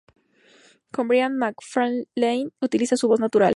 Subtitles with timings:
[0.91, 3.49] Con Brian, MacFarlane utiliza su voz natural.